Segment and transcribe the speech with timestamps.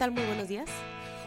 [0.00, 0.10] Tal?
[0.12, 0.66] Muy buenos días.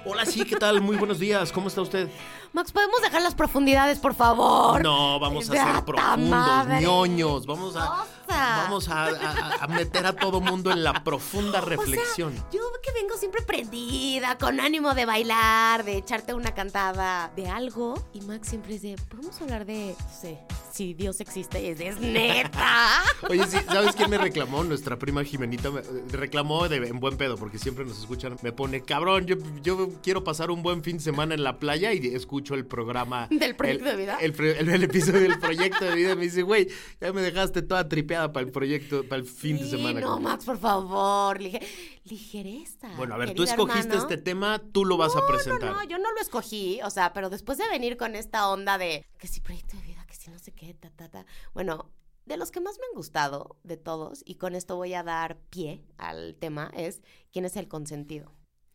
[0.05, 0.81] Hola, sí, ¿qué tal?
[0.81, 1.51] Muy buenos días.
[1.51, 2.09] ¿Cómo está usted?
[2.53, 4.81] Max, ¿podemos dejar las profundidades, por favor?
[4.81, 6.81] No, vamos a ser profundos, madre.
[6.81, 7.45] ñoños.
[7.45, 12.33] Vamos a, vamos a, a- a meter a todo mundo en la profunda reflexión.
[12.33, 17.31] O sea, yo que vengo siempre prendida, con ánimo de bailar, de echarte una cantada,
[17.35, 17.93] de algo.
[18.11, 20.39] Y Max siempre es de, podemos hablar de, no sé,
[20.73, 23.03] si Dios existe y es neta.
[23.29, 24.63] Oye, sí, ¿sabes quién me reclamó?
[24.63, 28.37] Nuestra prima Jimenita me eh, reclamó de, en buen pedo, porque siempre nos escuchan.
[28.41, 31.93] Me pone, cabrón, yo, yo quiero pasar un buen fin de semana en la playa
[31.93, 33.27] y escucho el programa.
[33.31, 34.17] ¿Del proyecto el- de vida?
[34.19, 36.15] El, pro- el- el episodio del proyecto de vida.
[36.15, 36.67] Me dice, güey,
[36.99, 39.99] ya me dejaste toda tripeada para el proyecto, para el fin de semana.
[40.01, 41.39] No, Max, por favor.
[41.39, 41.61] lige-
[42.05, 42.89] ligereza.
[42.97, 44.01] Bueno, a ver, tú escogiste hermano.
[44.01, 45.71] este tema, tú lo vas a presentar.
[45.71, 48.77] No, no, yo no lo escogí, o sea, pero después de venir con esta onda
[48.77, 51.25] de que si proyecto de vida, si no sé qué, ta, ta, ta.
[51.53, 51.91] Bueno,
[52.25, 55.37] de los que más me han gustado, de todos, y con esto voy a dar
[55.49, 58.31] pie al tema, es quién es el consentido.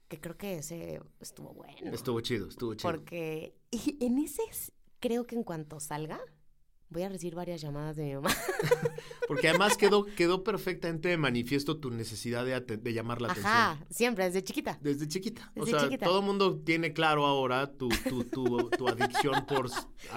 [0.08, 1.92] Que creo que ese estuvo bueno.
[1.92, 2.90] Estuvo chido, estuvo chido.
[2.90, 4.42] Porque y en ese
[5.00, 6.20] creo que en cuanto salga,
[6.90, 8.30] voy a recibir varias llamadas de mi mamá.
[9.28, 13.52] Porque además quedó, quedó perfectamente de manifiesto tu necesidad de, de llamar la atención.
[13.52, 14.78] Ajá, siempre, desde chiquita.
[14.80, 15.52] Desde chiquita.
[15.56, 16.06] o sea, chiquita.
[16.06, 19.68] todo el mundo tiene claro ahora tu, tu, tu, tu adicción por...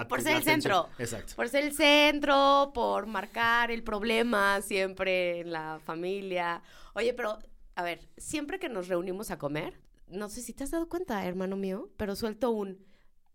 [0.08, 0.88] Por ser el centro.
[0.98, 1.34] Exacto.
[1.36, 6.62] Por ser el centro, por marcar el problema siempre en la familia.
[6.94, 7.38] Oye, pero,
[7.74, 11.26] a ver, siempre que nos reunimos a comer, no sé si te has dado cuenta,
[11.26, 12.84] hermano mío, pero suelto un,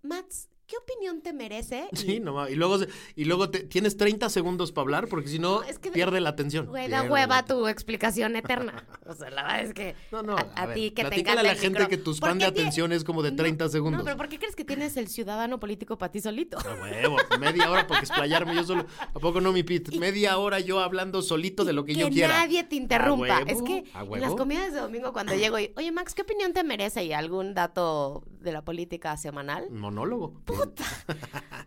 [0.01, 1.87] Mats, ¿qué opinión te merece?
[1.91, 2.77] Y, Sí, no ma- Y luego,
[3.15, 6.19] y luego te- tienes 30 segundos para hablar porque si no, No, es que- pierde
[6.21, 6.67] la atención.
[6.67, 8.85] Güey, da hueva tu explicación eterna.
[9.07, 11.43] O sea, la verdad es que No, no, a, a, ti que te encanta a
[11.43, 13.99] la gente micro- que tu ¿Por span de atención es como de 30 No, segundos.
[13.99, 16.57] No, pero ¿por qué crees que tienes el ciudadano político para ti solito?
[16.59, 18.85] A huevo, media hora para explayarme yo solo.
[18.99, 19.97] ¿A poco no, mi Pete?
[19.97, 22.39] Media hora yo hablando solito de lo que, yo quiera.
[22.39, 23.39] nadie te interrumpa.
[23.39, 26.51] Huevo, es que en las comidas de domingo cuando llego y, oye Max, ¿qué opinión
[26.51, 27.05] te merece?
[27.05, 29.69] Y algún dato de la política semanal.
[29.71, 30.33] Monólogo.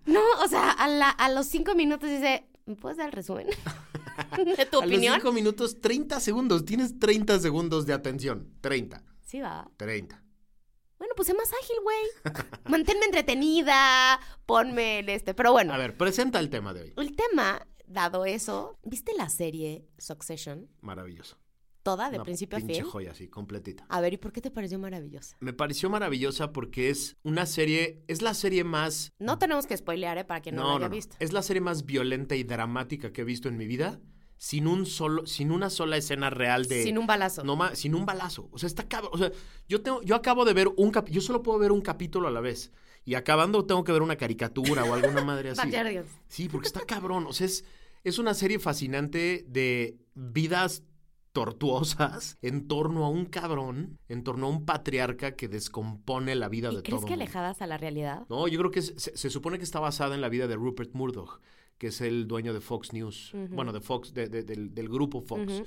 [0.07, 3.47] No, o sea, a, la- a los cinco minutos dice, ¿me puedes dar el resumen?
[4.37, 5.15] ¿De tu A opinión?
[5.15, 6.65] los 5 minutos, 30 segundos.
[6.65, 8.53] Tienes 30 segundos de atención.
[8.61, 9.03] 30.
[9.25, 9.71] Sí, va.
[9.77, 10.23] 30.
[10.99, 12.45] Bueno, pues sé más ágil, güey.
[12.67, 15.33] Manténme entretenida, ponme el este.
[15.35, 16.93] Pero bueno, A ver, presenta el tema de hoy.
[16.99, 20.69] el tema, dado eso, ¿viste la serie Succession?
[20.83, 21.39] Maravilloso.
[21.83, 22.85] Toda, de Una principio a pinche fin.
[22.91, 23.87] joya, sí, completita.
[23.89, 25.37] A ver, ¿y por qué te pareció maravillosa?
[25.41, 29.13] Me pareció maravillosa porque es una serie, es la serie más...
[29.19, 30.25] No tenemos que spoilear, ¿eh?
[30.25, 31.17] Para quien no, lo haya visto.
[31.21, 33.99] Es la serie más violenta y dramática que he visto en mi vida,
[34.37, 36.83] sin un solo, sin una sola escena real de...
[36.83, 37.45] Sin un balazo.
[37.45, 38.49] No sin un balazo.
[38.53, 39.13] O sea, está cabrón.
[39.15, 39.33] O sea,
[39.69, 42.31] yo tengo, yo acabo de ver un cap- yo solo puedo ver un capítulo a
[42.31, 42.73] la vez.
[43.07, 45.71] Y acabando tengo que ver una caricatura o alguna madre así.
[46.29, 47.27] Sí, porque está cabrón.
[47.27, 47.65] O sea, es,
[48.05, 50.83] es una serie fascinante de vidas
[51.33, 56.71] tortuosas en torno a un cabrón, en torno a un patriarca que descompone la vida
[56.73, 57.23] ¿Y de crees todo que mundo.
[57.25, 58.27] alejadas a la realidad?
[58.29, 60.93] No, yo creo que se, se supone que está basada en la vida de Rupert
[60.95, 61.41] Murdoch,
[61.79, 65.21] que es el dueño de Fox News, bueno, de Fox, de- de- del, del grupo
[65.23, 65.63] Fox.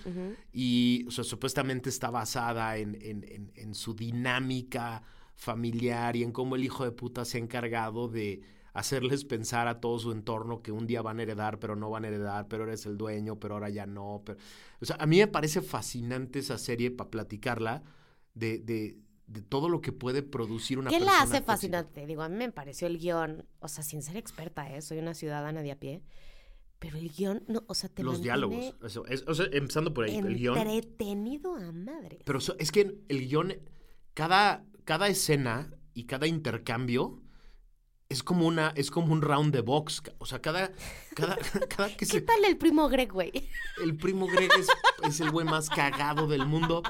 [0.52, 5.02] Y o sea, supuestamente está basada en, en- en- en su dinámica
[5.36, 8.42] familiar y en cómo el hijo de puta se ha encargado de
[8.74, 12.06] hacerles pensar a todo su entorno que un día van a heredar, pero no van
[12.06, 14.22] a heredar, pero eres el dueño, pero ahora ya no.
[14.26, 14.38] Pero...
[14.82, 17.84] O sea, a mí me parece fascinante esa serie para platicarla
[18.34, 18.98] de, de-
[19.28, 21.18] de todo lo que puede producir una ¿Qué persona.
[21.18, 22.06] la hace fascinante?
[22.06, 24.82] Digo, a mí me pareció el guion, o sea, sin ser experta, ¿eh?
[24.82, 26.02] Soy una ciudadana de a pie.
[26.80, 28.76] Pero el guion, no, o sea, te Los diálogos.
[28.84, 30.58] Eso, es- o sea, empezando por ahí, el guion.
[30.58, 32.20] entretenido a madre.
[32.26, 33.54] Pero so- es que el guion,
[34.14, 37.23] cada, cada escena y cada intercambio
[38.14, 40.02] es como una, es como un round de box.
[40.20, 40.72] O sea, cada,
[41.16, 41.36] cada,
[41.76, 42.22] cada que ¿Qué se.
[42.22, 43.32] tal el primo Greg, güey?
[43.82, 44.68] El primo Greg es,
[45.08, 46.84] es el güey más cagado del mundo.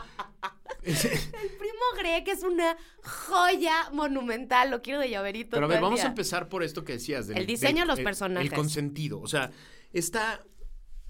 [0.83, 5.51] Es- El primo Greg es una joya monumental, lo quiero de llaverito.
[5.51, 7.27] Pero a ver, vamos a empezar por esto que decías.
[7.27, 8.51] del- El diseño del- de los personajes.
[8.51, 9.21] El consentido.
[9.21, 9.49] O sea,
[9.93, 10.43] esta,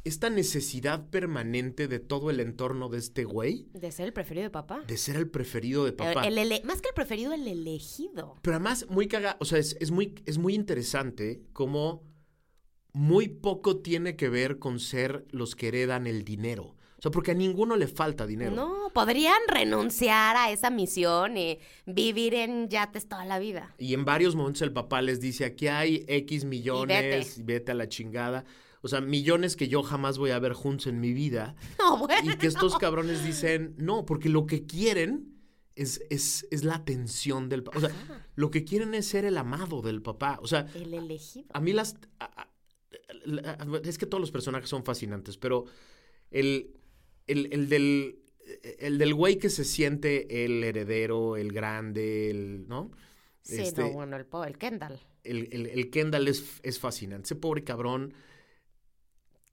[0.03, 4.49] esta necesidad permanente de todo el entorno de este güey De ser el preferido de
[4.49, 4.83] papá.
[4.85, 6.27] de ser el preferido de papá.
[6.27, 8.35] El ele- más que el preferido, el elegido.
[8.41, 12.03] Pero además, muy caga, o sea, es, es muy, es muy interesante cómo
[12.91, 16.75] muy poco tiene que ver con ser los que heredan el dinero.
[16.97, 18.51] O sea, porque a ninguno le falta dinero.
[18.51, 23.73] No, podrían renunciar a esa misión y vivir en yates toda la vida.
[23.77, 27.71] Y en varios momentos el papá les dice, aquí hay X millones, y vete.
[27.71, 28.45] a la chingada.
[28.85, 31.55] O sea, millones que yo jamás voy a ver juntos en mi vida.
[31.79, 32.31] No, bueno.
[32.33, 35.33] Y que estos cabrones dicen, no, porque lo que quieren
[35.75, 37.77] es, es, es la atención del papá.
[37.77, 37.91] O sea,
[38.35, 40.37] lo que quieren es ser el amado del papá.
[40.41, 41.47] O sea, El elegido.
[41.53, 41.95] a mí las...
[42.19, 42.49] a- a-
[43.25, 45.65] la- es que todos los personajes son fascinantes, pero
[46.29, 46.75] el,
[47.27, 48.19] el, el del...
[48.79, 52.91] El del güey que se siente el heredero, el grande, el, ¿no?
[53.41, 54.99] Sí, este- no, bueno, el, el Kendall.
[55.23, 57.27] El, el- el Kendall es, es fascinante.
[57.27, 58.13] Ese pobre cabrón.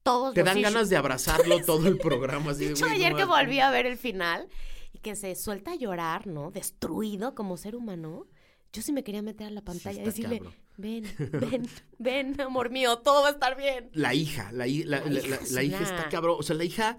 [0.02, 0.72] Todos Te los dan issues.
[0.74, 2.52] ganas de abrazarlo todo el programa.
[2.52, 4.48] Así De hecho, ayer no que volví a ver el final
[4.92, 6.50] y que se suelta a llorar, ¿no?
[6.50, 8.26] Destruido como ser humano.
[8.72, 10.54] Yo sí me quería meter a la pantalla y decirle, cabrón.
[10.76, 11.68] ven, ven,
[11.98, 13.90] ven, amor mío, todo va a estar bien.
[13.92, 16.36] La hija, la, la- La hija la- hija está cabrón.
[16.38, 16.96] O sea, la hija,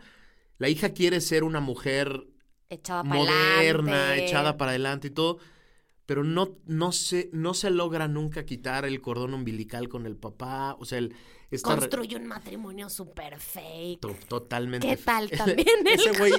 [0.57, 2.27] la hija quiere ser una mujer
[2.69, 5.39] Echada moderna, echada para adelante y todo,
[6.05, 10.75] pero no, no, se, no se logra nunca quitar el cordón umbilical con el papá.
[10.79, 11.13] O sea, el,
[11.51, 13.99] esta Construye un matrimonio súper fake.
[14.01, 14.87] to- totalmente.
[14.87, 16.33] ¿Qué tal también Ese el- güey,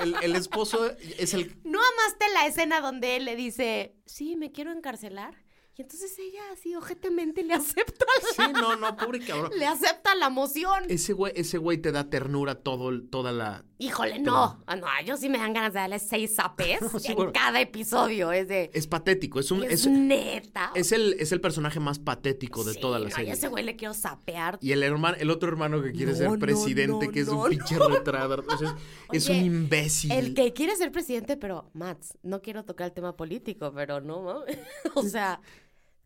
[0.00, 4.50] el, el esposo es el ¿No amaste la escena donde él le dice, sí, me
[4.50, 5.34] quiero encarcelar?
[5.76, 8.04] Y entonces ella así ojetemente le acepta
[8.34, 9.52] Sí, no, no, pobre cabrón.
[9.56, 10.84] le acepta la moción.
[10.88, 13.64] Ese güey, ese güey te da ternura todo, toda la.
[13.80, 14.60] Híjole, no.
[14.66, 17.32] Ah, No, yo sí me dan ganas de darle seis zapes sí, en bueno.
[17.32, 18.32] cada episodio.
[18.32, 18.70] Es de.
[18.74, 19.62] Es patético, es un.
[19.62, 20.72] es, Es, neta.
[20.74, 23.30] es el, es el personaje más patético de Sí, toda la no, serie.
[23.30, 24.58] a ese güey le quiero sapear.
[24.60, 27.28] Y el hermano, el otro hermano que quiere No, ser no, presidente, no, que es
[27.28, 28.44] no, un pinche retrado.
[28.48, 28.76] o sea,
[29.12, 30.10] es, un Oye, imbécil.
[30.10, 34.42] El que quiere ser presidente, pero, Mats, no quiero tocar el tema político, pero no,
[34.94, 35.40] o sea,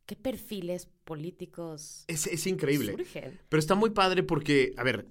[0.05, 2.93] ¿qué perfiles políticos Es, es increíble.
[2.93, 3.41] surgen?
[3.49, 5.07] Pero está muy padre porque, a ver,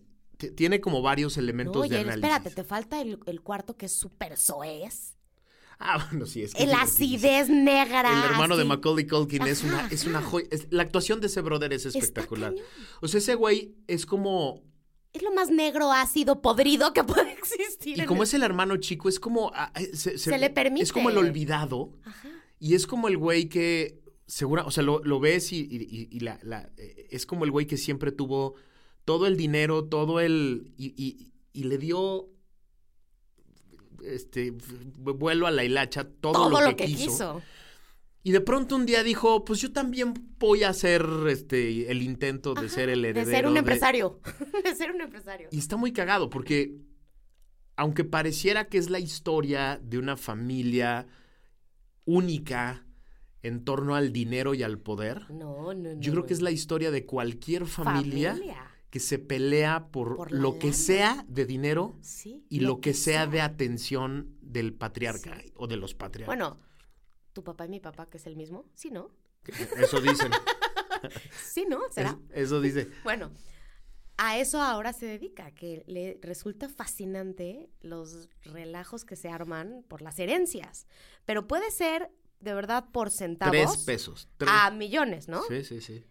[0.49, 2.15] tiene como varios elementos No, de análisis.
[2.15, 5.15] espérate, te falta el, el cuarto que es súper soez.
[5.83, 6.63] Ah, bueno, sí, es que.
[6.65, 7.15] divertidísimo.
[7.17, 8.01] acidez negra.
[8.25, 8.65] El hermano de.
[8.65, 10.45] Macaulay Culkin es una, es una joya.
[10.51, 12.53] es- la actuación de ese brother es espectacular.
[13.01, 14.61] O sea, ese güey es como.
[15.13, 17.97] Es lo más negro, ácido, podrido que puede existir.
[17.99, 19.51] Y como el- es el hermano chico, es como.
[19.55, 20.83] ah, eh, Se, Se le permite.
[20.83, 21.97] Es como el olvidado.
[22.05, 22.29] Ajá.
[22.59, 23.99] Y es como el güey que.
[24.27, 27.43] Segura, o sea, lo, lo ves y, y- y- y la, la- eh, es como
[27.43, 28.53] el güey que siempre tuvo
[29.05, 30.73] todo el dinero, todo el.
[30.77, 32.29] Y, y- y le dio.
[34.03, 34.51] Este.
[34.97, 37.41] Vuelo a la hilacha, todo, Todo, lo, que, quiso.
[38.23, 42.53] Y de pronto un día dijo: Pues yo también voy a hacer este, el intento
[42.53, 43.27] de Ajá, ser el heredero.
[43.29, 44.19] De ser un empresario.
[44.63, 45.49] de ser un empresario.
[45.51, 46.75] Y está muy cagado porque,
[47.75, 51.07] aunque pareciera que es la historia de una familia
[52.05, 52.85] única
[53.43, 55.99] en torno al dinero y al poder, No, no, no.
[55.99, 58.70] yo creo que es la historia de cualquier familia, Familia.
[58.91, 60.77] Que se pelea por, lo que lana.
[60.77, 62.45] sea de dinero Sí.
[62.49, 65.51] y lo, que, sea, de atención del patriarca Sí.
[65.55, 66.27] o de los patriarcas.
[66.27, 66.57] Bueno,
[67.33, 68.65] tu papá y mi papá, que es el mismo.
[68.75, 69.09] Sí, ¿no?
[69.77, 70.31] Eso dicen.
[71.51, 71.79] Sí, ¿no?
[71.89, 72.19] ¿Será?
[72.29, 72.87] Es- eso dice.
[73.03, 73.31] Bueno,
[74.17, 80.03] a eso ahora se dedica, que le resulta fascinante los relajos que se arman por
[80.03, 80.85] las herencias.
[81.25, 84.29] Pero puede ser, de verdad, por centavos Tres pesos.
[84.37, 85.41] Tres a millones, ¿no?
[85.47, 86.05] Sí, sí, sí.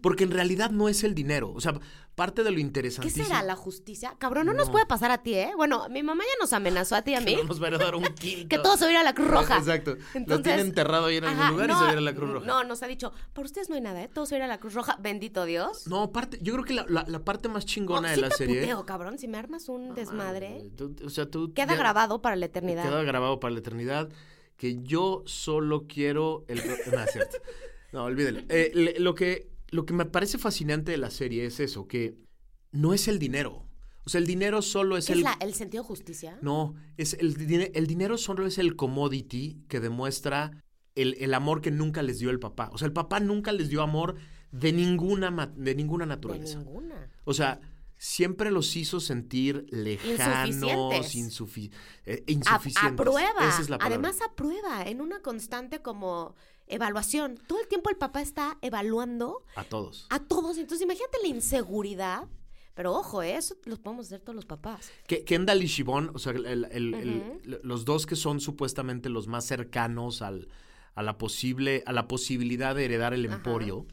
[0.00, 1.52] Porque en realidad no es el dinero.
[1.52, 1.74] O sea,
[2.14, 3.24] parte de lo ¿Qué interesantísimo.
[3.26, 4.14] será la justicia?
[4.18, 4.72] Cabrón, no, nos No.
[4.72, 5.50] puede pasar a ti, ¿eh?
[5.56, 7.36] Bueno, mi mamá ya nos amenazó a ti y a Que mí.
[7.36, 8.48] no nos van a dar un quinto.
[8.48, 9.56] Que todo se va a ir a la Cruz Roja.
[9.58, 9.96] Exacto.
[9.96, 11.98] lo Entonces- tiene enterrado ahí en algún Ajá, lugar y no, se va a ir
[11.98, 12.46] a la Cruz Roja.
[12.46, 14.08] No, nos ha dicho, por ustedes no hay nada, ¿eh?
[14.12, 14.96] Todo se va a ir a la Cruz Roja.
[15.00, 15.88] Bendito Dios.
[15.88, 18.28] No, aparte, yo creo que la, la- la parte más chingona No, de sí la
[18.28, 18.60] te serie.
[18.60, 19.18] puteo, cabrón.
[19.18, 21.52] Si me armas un desmadre, Tú- o sea, tú.
[21.54, 22.84] queda ya- grabado para la eternidad.
[22.84, 24.08] Queda grabado para la eternidad.
[24.56, 26.58] Que yo solo quiero el.
[26.92, 27.38] No, cierto.
[27.92, 28.40] No, olvídelo.
[28.48, 32.14] Eh, le- lo, que, lo que me parece fascinante de la serie es eso, que
[32.70, 33.66] no es el dinero.
[34.04, 35.18] O sea, el dinero solo es ¿Qué el.
[35.20, 36.38] es la- el sentido de justicia?
[36.42, 40.62] No, es el, el dinero solo es el commodity que demuestra
[40.94, 42.68] el, el amor que nunca les dio el papá.
[42.72, 44.16] O sea, el papá nunca les dio amor
[44.50, 46.58] de ninguna, de ninguna De naturaleza.
[46.58, 47.08] ninguna.
[47.24, 47.60] O sea,
[47.96, 50.48] siempre los hizo sentir lejanos,
[51.06, 51.14] Insuficientes.
[51.14, 51.70] insufi-
[52.04, 52.24] eh,
[52.82, 53.48] A, prueba.
[53.48, 53.86] Esa es la palabra.
[53.86, 54.82] Además, a prueba.
[54.82, 56.34] En una constante como
[56.66, 57.38] evaluación.
[57.46, 60.06] Todo el tiempo el papá está evaluando A todos.
[60.10, 60.58] a todos.
[60.58, 62.24] Entonces, imagínate la inseguridad.
[62.74, 63.36] Pero ojo, ¿eh?
[63.36, 64.90] eso lo podemos hacer todos los papás.
[65.06, 69.10] Que- Kendall y Shivon, o sea, el- el- el- el- los dos que son supuestamente
[69.10, 70.48] los más cercanos al,
[70.94, 73.86] a, la posible, a la posibilidad de heredar el emporio,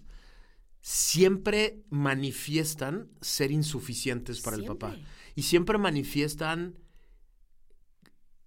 [0.82, 4.96] siempre manifiestan ser insuficientes para el papá.
[5.36, 6.78] Y siempre manifiestan,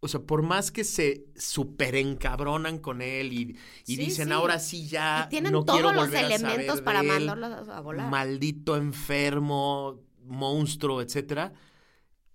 [0.05, 3.57] o sea, por más que se super encabronan con él y,
[3.87, 4.33] y Sí, dicen, sí.
[4.33, 7.81] ahora sí ya y tienen no quiero todos los volver a elementos para mandarlos a
[7.81, 8.11] volar.
[8.11, 11.53] maldito enfermo, monstruo, etcétera.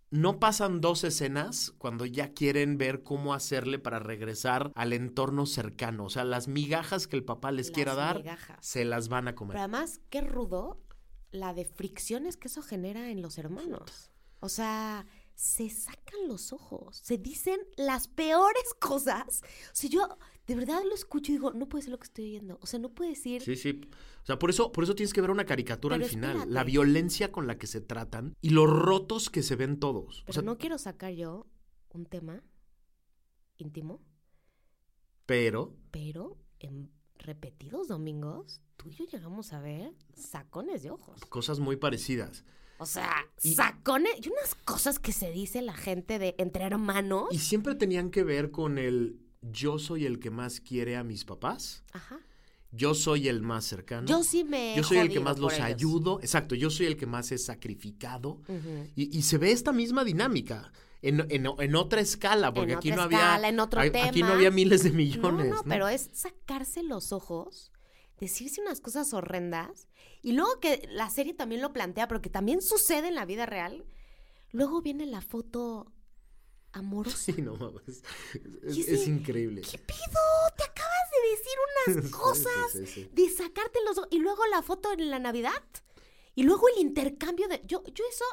[0.10, 6.06] No pasan dos escenas cuando ya quieren ver cómo hacerle para regresar al entorno cercano.
[6.06, 8.66] O sea, las migajas que el papá les Las quiera dar, migajas.
[8.66, 9.56] se las van a comer.
[9.56, 10.82] Pero además, qué rudo
[11.32, 14.12] la de fricciones que eso genera en los hermanos.
[14.40, 15.06] O sea,
[15.38, 19.44] se sacan los ojos, se dicen las peores cosas.
[19.72, 20.18] O sea, yo
[20.48, 22.58] de verdad lo escucho y digo, no puede ser lo que estoy oyendo.
[22.60, 23.44] O sea, no puede decir.
[23.44, 23.82] Sí, sí.
[24.24, 26.30] O sea, por eso, por eso tienes que ver una caricatura Pero al final.
[26.32, 26.52] espérate.
[26.52, 30.24] La violencia con la que se tratan y los rotos que se ven todos.
[30.26, 31.46] Pero o sea, no quiero sacar yo
[31.90, 32.44] un tema
[33.58, 34.02] íntimo,
[35.28, 41.22] pero pero en repetidos domingos, tú y yo llegamos a ver sacones de ojos.
[41.30, 42.44] cosas muy parecidas.
[42.80, 43.12] O sea,
[43.44, 47.26] Y- sacones y unas cosas que se dice la gente de entre hermanos.
[47.32, 51.24] Y siempre tenían que ver con el yo soy el que más quiere a mis
[51.26, 51.84] papás.
[51.94, 52.20] Ajá.
[52.72, 54.06] Yo soy el más cercano.
[54.08, 54.76] Yo sí me.
[54.76, 55.66] Yo soy el que más los ellos.
[55.66, 56.20] ayudo.
[56.22, 58.42] Exacto, yo soy el que más he sacrificado.
[58.96, 62.92] Y, y se ve esta misma dinámica en, en- en otra escala, porque En aquí
[62.92, 63.48] otra no había.
[63.50, 64.34] en otro a- Aquí no tema.
[64.34, 65.50] había miles de No, millones.
[65.50, 65.64] no, ¿no?
[65.64, 67.72] pero es sacarse los ojos,
[68.20, 69.88] decirse unas cosas horrendas
[70.22, 73.46] y luego que la serie también lo plantea, pero que también sucede en la vida
[73.46, 73.86] real.
[74.52, 75.92] Luego viene la foto
[76.72, 77.18] amorosa.
[77.18, 77.58] Sí, no.
[78.64, 79.62] Es, es increíble.
[79.62, 80.22] ¿Qué pido?
[80.58, 83.10] Te acabas de decir unas cosas sí, sí, sí.
[83.12, 85.64] de sacarte los ojos y luego la foto en la Navidad
[86.36, 88.26] y luego el intercambio de yo yo eso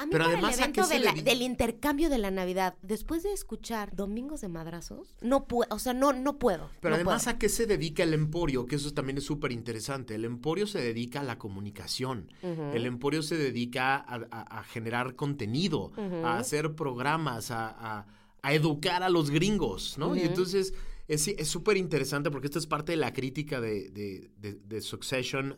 [0.00, 2.74] a mí Pero para además, el ¿a evento de la- del intercambio de la Navidad
[2.82, 6.94] después de escuchar Domingos de Madrazos no puedo o sea no no puedo Pero no
[6.96, 7.36] además, puedo.
[7.36, 8.66] ¿a qué se dedica el emporio?
[8.66, 10.14] Que eso también es súper interesante.
[10.14, 12.30] El emporio se dedica a la comunicación.
[12.42, 15.92] El emporio se dedica a, a- a generar contenido,
[16.24, 18.06] a hacer programas, a,
[18.44, 20.16] educar a los gringos, ¿no?
[20.16, 20.72] Y entonces
[21.08, 24.80] es es súper interesante porque esta es parte de la crítica de, de- de- de
[24.80, 25.54] Succession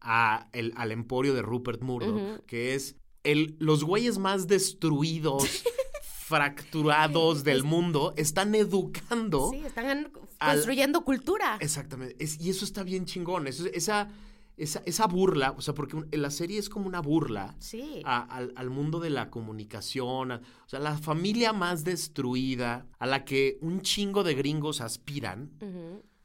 [0.00, 2.96] a el- al emporio de Rupert Murdoch, que es
[3.30, 5.44] el, los güeyes más destruidos,
[6.28, 9.50] fracturados del mundo, están educando.
[9.50, 11.56] Sí, están Al- construyendo cultura.
[11.60, 12.16] Exactamente.
[12.22, 13.46] Es- y eso está bien chingón.
[13.46, 14.08] Eso- esa,
[14.56, 18.02] esa, esa burla, o sea, porque la serie es como una burla Sí.
[18.04, 20.32] a- al, al mundo de la comunicación.
[20.32, 25.50] a- o sea, la familia más destruida, a la que un chingo de gringos aspiran.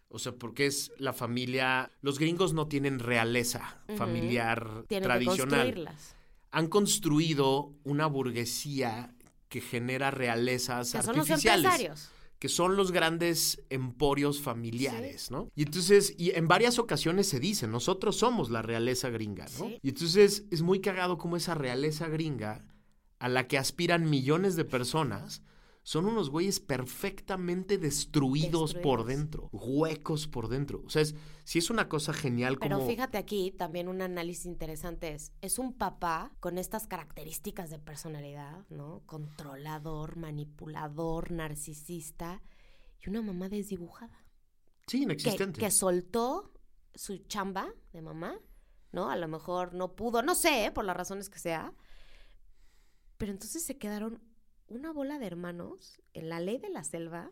[0.10, 1.90] O sea, porque es la familia.
[2.02, 3.98] Los gringos no tienen realeza Ujú.
[3.98, 5.60] familiar Tienen que tradicional.
[5.62, 6.16] construirlas.
[6.54, 9.14] Han construido una burguesía
[9.50, 12.10] que genera realezas Que son los artificiales empresarios.
[12.40, 15.50] que son los grandes emporios familiares, ¿no?
[15.56, 19.68] Y entonces, y en varias ocasiones se dice, nosotros somos la realeza gringa, ¿no?
[19.68, 19.80] Sí.
[19.82, 22.66] Y entonces es muy cagado como esa realeza gringa
[23.20, 25.42] a la que aspiran millones de personas
[25.84, 30.82] son unos güeyes perfectamente destruidos, por dentro, huecos por dentro.
[30.86, 31.14] O sea, es,
[31.44, 32.90] sí es una cosa genial Pero como...
[32.90, 38.66] fíjate aquí, también un análisis interesante es, es un papá con estas características de personalidad,
[38.70, 39.04] ¿no?
[39.06, 42.42] Controlador, manipulador, narcisista
[43.06, 44.24] y una mamá desdibujada.
[44.88, 45.60] Sí, inexistente.
[45.60, 46.54] que soltó
[46.96, 48.40] su chamba de mamá,
[48.94, 49.10] ¿no?
[49.10, 50.72] A lo mejor no pudo, no sé, ¿eh?
[50.72, 51.74] por las razones que sea.
[53.18, 54.22] Pero entonces se quedaron
[54.76, 57.32] una bola de hermanos en la ley de la selva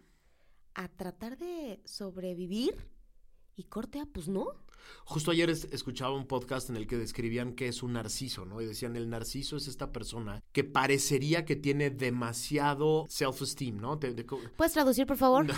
[0.73, 2.87] a tratar de sobrevivir
[3.55, 4.47] y corte a, pues no.
[5.05, 8.61] Justo ayer es- escuchaba un podcast en el que describían qué es un narciso, ¿no?
[8.61, 13.99] Y decían, el narciso es esta persona que parecería que tiene demasiado self-esteem, ¿no?
[13.99, 15.45] Te- te- co- ¿Puedes traducir, por favor?
[15.47, 15.53] No,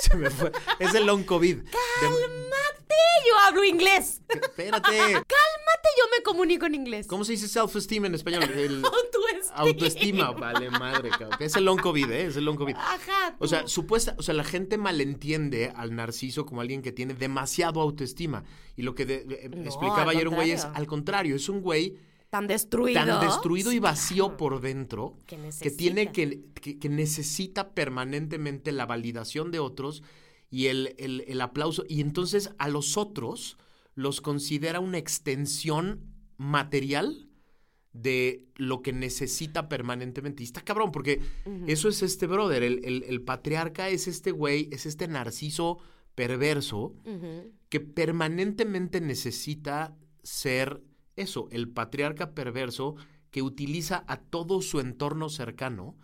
[0.00, 0.52] se me fue.
[0.78, 1.56] Es el long COVID.
[1.62, 1.68] De-
[2.88, 4.20] Yo hablo inglés.
[4.28, 4.90] espérate.
[5.12, 5.88] ¡Cálmate!
[5.96, 7.06] Yo me comunico en inglés.
[7.06, 8.42] ¿Cómo se dice self-esteem en español?
[8.54, 9.54] El Autoestima.
[9.56, 10.30] autoestima.
[10.32, 11.38] Vale, madre, cabrón.
[11.40, 12.26] Es el long COVID, ¿eh?
[12.26, 12.74] Es el long COVID.
[12.76, 13.36] Ajá.
[13.38, 17.80] O sea, supuesta, o sea, la gente malentiende al narciso como alguien que tiene demasiado
[17.80, 18.44] autoestima.
[18.76, 21.96] Y lo que de- No, explicaba ayer un güey es al contrario, es un güey
[22.30, 23.04] tan destruido.
[23.04, 24.36] tan destruido y vacío claro.
[24.36, 26.40] por dentro Que que tiene que,
[26.80, 30.02] que necesita permanentemente la validación de otros
[30.54, 31.84] y el, el- el aplauso.
[31.88, 33.56] Y entonces a los otros
[33.94, 36.00] los considera una extensión
[36.36, 37.28] material
[37.92, 40.42] de lo que necesita permanentemente.
[40.42, 41.20] Y está cabrón, porque
[41.68, 42.62] eso es este brother.
[42.62, 45.78] El, el- el patriarca es este güey, es este narciso
[46.14, 46.94] perverso
[47.68, 50.82] que permanentemente necesita ser
[51.16, 52.94] eso, el patriarca perverso
[53.30, 55.96] que utiliza a todo su entorno cercano.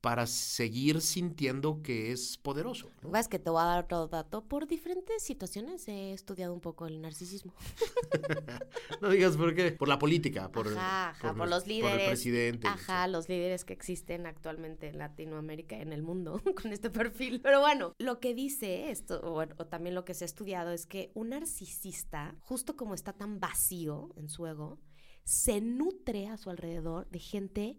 [0.00, 2.88] Para seguir sintiendo que es poderoso.
[3.02, 4.44] Lo que te voy a dar otro dato.
[4.44, 7.52] Por diferentes situaciones he estudiado un poco el narcisismo.
[9.00, 9.72] No digas por qué.
[9.72, 11.92] Por la política, por, ajá, ajá, por, nues- los líderes.
[11.92, 12.66] Por el presidente.
[12.68, 17.40] Ajá, los líderes que existen actualmente en Latinoamérica, en el mundo, con este perfil.
[17.42, 21.12] Pero bueno, lo que dice esto, o también lo que se ha estudiado, es que
[21.14, 24.80] un narcisista, justo como está tan vacío en su ego,
[25.24, 27.78] se nutre a su alrededor de gente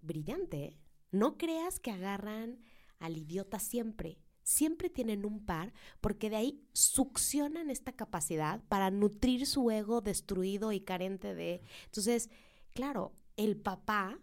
[0.00, 0.78] brillante.
[1.12, 2.58] No creas que agarran
[2.98, 4.18] al idiota siempre.
[4.42, 10.72] Siempre tienen un par porque de ahí succionan esta capacidad para nutrir su ego destruido
[10.72, 11.62] y carente de...
[11.84, 12.28] Entonces,
[12.72, 14.18] claro, el papá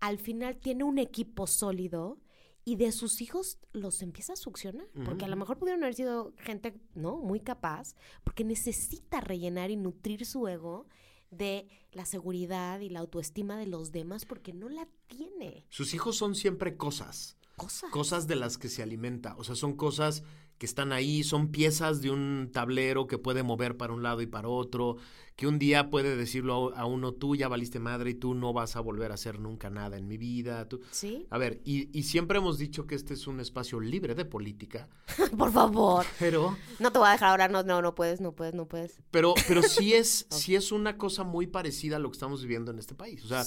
[0.00, 2.18] al final tiene un equipo sólido
[2.64, 4.86] y de sus hijos los empieza a succionar.
[5.04, 7.16] Porque a lo mejor pudieron haber sido gente, ¿no?
[7.16, 10.86] Muy capaz, porque necesita rellenar y nutrir su ego
[11.30, 15.66] de la seguridad y la autoestima de los demás porque no la tiene.
[15.68, 17.36] Sus hijos son siempre cosas.
[17.56, 17.90] Cosas.
[17.90, 19.34] cosas de las que se alimenta.
[19.36, 20.22] O sea, son cosas
[20.58, 24.26] que están ahí, son piezas de un tablero que puede mover para un lado y
[24.26, 24.96] para otro,
[25.36, 28.74] que un día puede decirlo a uno, tú ya valiste madre y tú no vas
[28.74, 30.68] a volver a hacer nunca nada en mi vida.
[30.68, 30.80] Tú...
[30.90, 31.28] ¿Sí?
[31.30, 34.88] A ver, y, y siempre hemos dicho que este es un espacio libre de política,
[35.38, 36.04] Por favor.
[36.18, 38.98] pero, No te voy a dejar ahora, no, no, no puedes, no puedes, no puedes.
[39.12, 42.72] pero, pero sí, es, sí es una cosa muy parecida a lo que estamos viviendo
[42.72, 43.24] en este país.
[43.24, 43.44] O sea,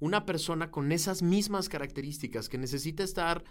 [0.00, 3.44] una persona con esas mismas características que necesita estar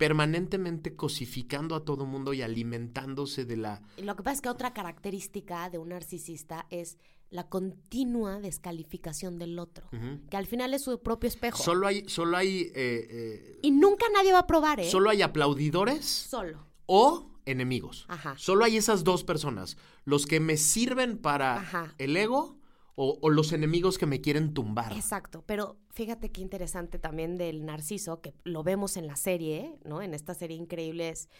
[0.00, 3.82] permanentemente cosificando a todo mundo y alimentándose de la...
[3.98, 6.96] Lo que pasa es que otra característica de un narcisista es
[7.28, 9.90] la continua descalificación del otro,
[10.30, 11.62] que al final es su propio espejo.
[11.62, 14.90] Solo hay, solo hay, eh, eh, y nunca nadie va a probar, ¿eh?
[14.90, 16.64] solo hay aplaudidores Solo.
[16.86, 18.06] o enemigos.
[18.08, 18.38] Ajá.
[18.38, 19.76] Solo hay esas dos personas,
[20.06, 21.94] los que me sirven para Ajá.
[21.98, 22.56] el ego
[23.02, 24.92] o, o los enemigos que me quieren tumbar.
[24.92, 30.02] Exacto, pero fíjate qué interesante también del narciso, que lo vemos en la serie, ¿no?
[30.02, 31.30] En esta serie increíble es,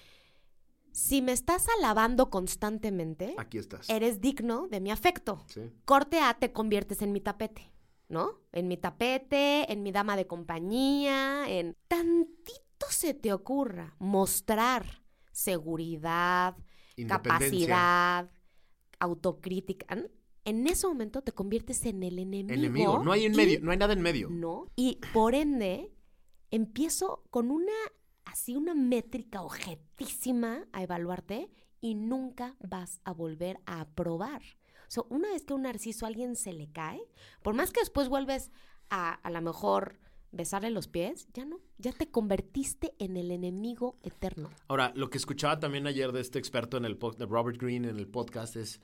[0.90, 3.90] si me estás alabando constantemente, Aquí estás.
[3.90, 5.44] eres digno de mi afecto.
[5.48, 5.60] Sí.
[5.84, 7.70] Corte A, te conviertes en mi tapete,
[8.08, 8.40] ¿no?
[8.52, 16.56] En mi tapete, en mi dama de compañía, en tantito se te ocurra mostrar seguridad,
[17.06, 18.30] capacidad,
[18.98, 19.94] autocrítica.
[19.94, 20.10] ¿n?
[20.44, 22.54] En ese momento te conviertes en el enemigo.
[22.54, 23.04] Enemigo.
[23.04, 24.28] No hay en medio, no hay nada en medio.
[24.30, 24.66] No.
[24.76, 25.92] Y por ende,
[26.50, 27.72] empiezo con una,
[28.24, 31.50] así una métrica objetísima a evaluarte
[31.80, 34.42] y nunca vas a volver a aprobar.
[34.88, 37.00] O sea, una vez que un narciso a alguien se le cae,
[37.42, 38.50] por más que después vuelves
[38.88, 40.00] a a lo mejor
[40.32, 44.50] besarle los pies, ya no, ya te convertiste en el enemigo eterno.
[44.68, 47.98] Ahora, lo que escuchaba también ayer de este experto en el de Robert Greene en
[47.98, 48.80] el podcast es,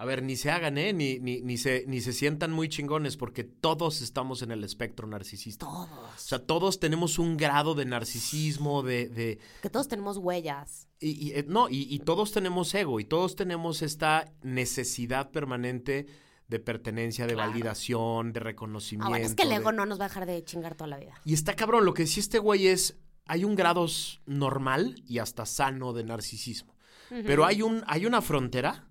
[0.00, 0.92] a ver, ni se hagan, ¿eh?
[0.92, 5.06] Ni, ni, ni, se, ni se sientan muy chingones porque todos estamos en el espectro
[5.08, 5.66] narcisista.
[5.66, 6.20] O Todos.
[6.22, 9.08] sea, todos tenemos un grado de narcisismo, de...
[9.08, 10.88] de Que todos tenemos huellas.
[11.00, 16.06] y, y, eh, no, y, y todos tenemos ego y todos tenemos esta necesidad permanente
[16.46, 17.50] de pertenencia, de Claro.
[17.50, 19.06] validación, de reconocimiento.
[19.06, 20.88] Ah, bueno, es que el de- ego no nos va a dejar de chingar toda
[20.88, 21.20] la vida.
[21.24, 23.84] Y está cabrón, lo que decía este güey es, hay un grado
[24.26, 26.74] normal y hasta sano de narcisismo.
[27.10, 28.87] Pero hay, un, hay una frontera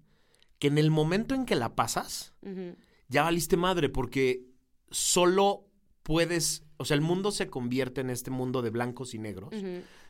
[0.60, 2.34] que en el momento en que la pasas,
[3.10, 4.46] ya valiste madre, porque
[4.90, 5.68] solo
[6.04, 9.54] puedes, o sea, el mundo se convierte en este mundo de blancos y negros,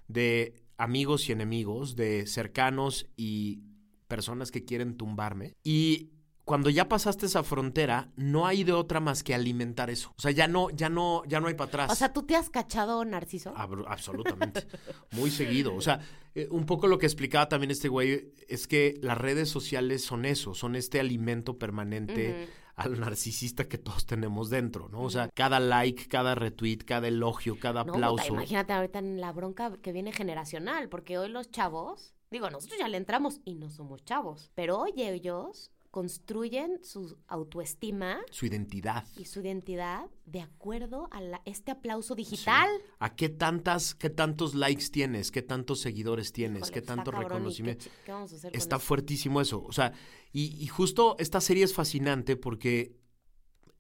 [0.08, 3.64] de amigos y enemigos, de cercanos y
[4.08, 5.54] personas que quieren tumbarme.
[5.64, 6.12] Y
[6.48, 10.14] cuando ya pasaste esa frontera, no hay de otra más que alimentar eso.
[10.18, 11.92] O sea, ya no, ya no, ya no hay para atrás.
[11.92, 13.54] O sea, ¿tú te has cachado, Narciso?
[13.54, 14.66] Abru- absolutamente.
[15.12, 15.76] Muy seguido.
[15.76, 16.00] O sea,
[16.34, 20.24] eh, un poco lo que explicaba también este güey es que las redes sociales son
[20.24, 25.02] eso, son este alimento permanente al narcisista que todos tenemos dentro, ¿no?
[25.02, 28.24] O sea, cada like, cada retweet, cada elogio, cada No, aplauso.
[28.24, 32.80] puta, imagínate ahorita en la bronca que viene generacional, porque hoy los chavos, digo, nosotros
[32.80, 39.04] ya le entramos y no somos chavos, pero hoy ellos construyen su autoestima su identidad.
[39.18, 42.70] y su identidad de acuerdo a la- este aplauso digital.
[43.00, 45.32] ¿A qué tantas, qué tantos likes tienes?
[45.32, 46.60] ¿Qué tantos seguidores tienes?
[46.60, 47.86] Híjole, ¿Qué está tanto cabrón, ¿y qué reconocimiento?
[48.06, 48.86] qué vamos a hacer Está eso?
[48.86, 49.64] fuertísimo eso.
[49.64, 49.92] O sea,
[50.32, 52.96] y, y justo esta serie es fascinante porque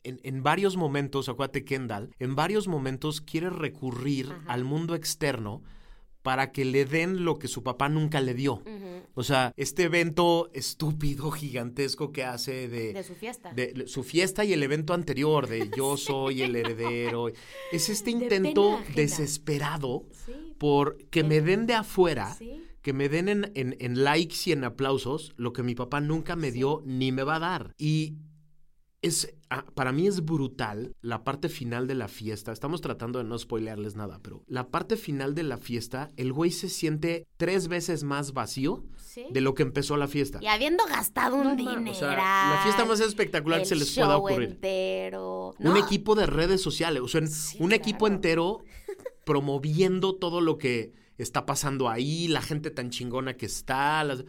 [0.03, 4.53] en, en varios momentos, acuérdate Kendall, en varios momentos quiere recurrir Ajá.
[4.53, 5.61] al mundo externo
[6.27, 8.61] para que le den lo que su papá nunca le dio.
[9.13, 13.53] O sea, este evento estúpido, gigantesco que hace de, De su fiesta.
[13.53, 17.29] de su fiesta y el evento anterior de yo soy el heredero.
[17.71, 22.61] Es este intento desesperado Sí, por que me den de afuera sí.
[22.81, 26.35] que me den en, en- en likes y en aplausos lo que mi papá nunca
[26.35, 27.73] me dio ni me va a dar.
[27.77, 28.15] Y
[29.03, 32.51] es, ah, para mí es brutal la parte final de la fiesta.
[32.51, 36.51] Estamos tratando de no spoilearles nada, pero la parte final de la fiesta, el güey
[36.51, 39.25] se siente tres veces más vacío Sí.
[39.31, 40.39] de lo que empezó la fiesta.
[40.41, 41.91] Y habiendo gastado un dinero.
[41.91, 44.49] O sea, la fiesta más espectacular que se les pueda ocurrir.
[44.49, 45.55] entero.
[45.59, 48.63] Un equipo de redes sociales, o sea, en- Sí, un equipo entero
[49.25, 54.03] promoviendo todo lo que está pasando ahí, la gente tan chingona que está.
[54.03, 54.23] las-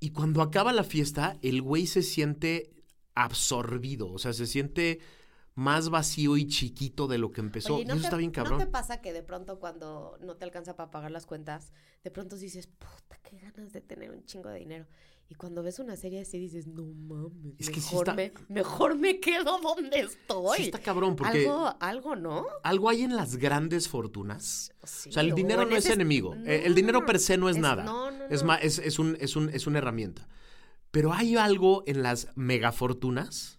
[0.00, 2.70] Y cuando acaba la fiesta, el güey se siente
[3.14, 5.00] absorbido, o sea, se siente
[5.54, 7.74] más vacío y chiquito de lo que empezó.
[7.74, 8.58] Oye, y ¿no eso te- está bien cabrón.
[8.58, 11.72] ¿No te pasa que de pronto cuando no te alcanza para pagar las cuentas,
[12.02, 14.86] de pronto dices, puta, qué ganas de tener un chingo de dinero?
[15.28, 18.32] Y cuando ves una serie así dices, no mames, Es que sí mejor, está- me,
[18.48, 20.56] mejor me quedo donde estoy.
[20.58, 22.44] Sí está cabrón, porque Algo, algo, ¿no?
[22.64, 24.72] algo hay en las grandes fortunas.
[24.82, 26.34] Sí, O sea, el dinero no es enemigo.
[26.34, 27.84] No, Eh, el dinero per se no es, es- nada.
[27.84, 30.28] no, no, Es, es, es un, es, un- es una herramienta.
[30.94, 33.58] Pero hay algo en las megafortunas.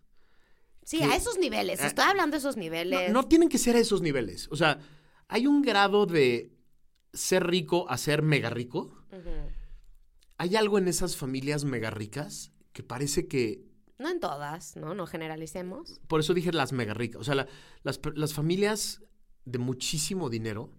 [0.86, 1.82] Sí, que- a esos niveles.
[1.82, 3.12] eh, Estoy hablando de esos niveles.
[3.12, 4.48] no tienen que ser a esos niveles.
[4.52, 4.80] O sea,
[5.28, 6.56] hay un grado de
[7.12, 8.98] ser rico a ser mega rico.
[10.38, 13.66] Hay algo en esas familias mega ricas que parece que.
[14.00, 14.96] No en todas, ¿no?
[14.96, 16.00] No generalicemos.
[16.08, 17.20] Por eso dije las mega ricas.
[17.20, 17.48] O sea, la-
[17.84, 19.02] las, las familias
[19.44, 20.72] de muchísimo dinero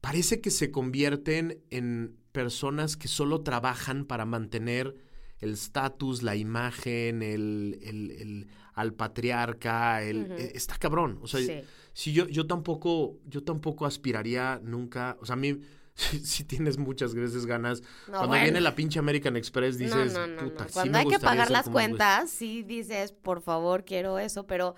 [0.00, 4.94] parece que se convierten en personas que solo trabajan para mantener
[5.38, 11.18] el estatus, la imagen, el, el- el- al patriarca, el, eh, está cabrón.
[11.22, 11.62] O sea, Sí.
[11.92, 15.60] si yo, yo tampoco, yo tampoco aspiraría nunca, o sea, a mí
[16.22, 17.82] si, tienes muchas veces ganas.
[17.82, 18.44] No, Cuando bueno.
[18.44, 21.50] viene la pinche American Express dices, no, no, puta, sí Cuando me hay que pagar
[21.50, 21.88] las como esos güeyes".
[21.90, 24.74] cuentas, sí dices, por favor, quiero eso, pero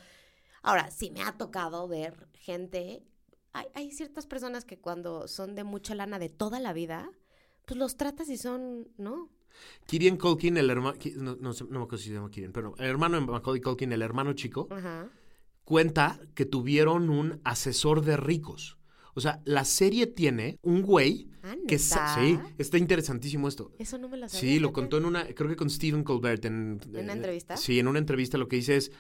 [0.62, 3.03] ahora sí me ha tocado ver gente.
[3.53, 7.11] Hay, hay ciertas personas que cuando son de mucha lana de toda la vida,
[7.64, 9.29] pues los tratas y son, ¿no?
[9.87, 12.75] Kieran Culkin, el hermano, no, no, sé- no me acuerdo si se llama Kieran, pero
[12.79, 15.09] el hermano de Macaulay Culkin, el hermano chico, Ajá.
[15.64, 18.79] cuenta que tuvieron un asesor de ricos.
[19.14, 21.77] O sea, la serie tiene un güey Ah, que...
[21.79, 23.72] Sí, está interesantísimo esto.
[23.79, 24.40] Eso no me lo sabía.
[24.40, 26.44] Sí, lo contó en una, creo que con Stephen Colbert.
[26.44, 27.57] ¿En, ¿En una eh, entrevista?
[27.57, 28.92] Sí, en una entrevista lo que dice es,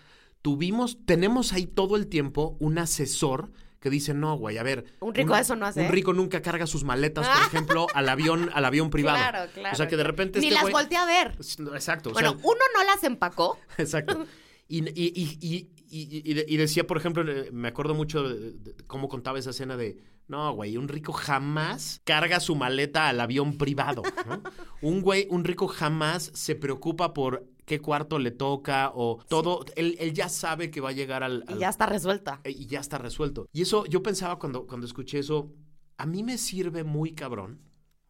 [0.42, 4.84] tuvimos, tenemos ahí todo el tiempo un asesor que dice, no, güey, a ver.
[5.00, 5.82] Un rico eso no hace.
[5.82, 9.18] Un rico nunca carga sus maletas, por ejemplo, al avión, al avión privado.
[9.18, 9.74] Claro, claro.
[9.74, 11.32] O sea, que de repente Ni este las güey- volteé a ver.
[11.74, 12.10] Exacto.
[12.10, 13.58] o Bueno, sea, uno no las empacó.
[13.76, 14.24] Exacto.
[14.68, 18.22] Y, y, y, y, y- y de- y decía, por ejemplo, eh, me acuerdo mucho
[18.26, 23.08] de, de cómo contaba esa escena de, no, güey, un rico jamás carga su maleta
[23.08, 24.02] al avión privado.
[24.26, 24.42] ¿no?
[24.80, 29.64] Un güey, un rico jamás se preocupa por qué cuarto le toca o todo.
[29.76, 31.44] Él, él ya sabe que va a llegar al...
[31.48, 32.40] Y ya está resuelta.
[32.44, 33.46] eh, y ya está resuelto.
[33.52, 35.52] Y eso, yo pensaba cuando, cuando escuché eso,
[35.96, 37.60] a mí me sirve muy cabrón,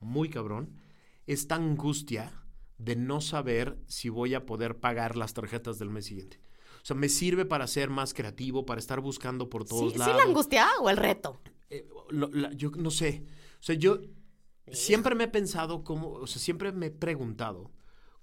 [0.01, 0.77] muy cabrón,
[1.27, 2.33] esta angustia
[2.79, 6.41] de no saber si voy a poder pagar las tarjetas del mes siguiente.
[6.83, 9.99] O sea, me sirve para ser más creativo, para estar buscando por todos ¿Sí, ¿Sí
[9.99, 10.17] lados.
[10.17, 11.41] la angustia o el reto?
[11.71, 13.25] Eh, lo- la- yo no sé.
[13.61, 14.01] O sea, yo
[14.73, 17.71] siempre me he pensado cómo, o sea, siempre me he preguntado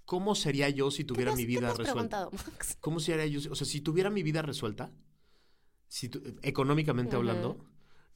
[0.10, 1.94] cómo sería yo si tuviera ¿Qué mi qué vida has resuelta.
[1.94, 2.78] preguntado, Max?
[2.82, 3.52] ¿Cómo sería yo?
[3.52, 4.92] O sea, si tuviera mi vida resuelta,
[5.88, 7.64] si tu- económicamente hablando,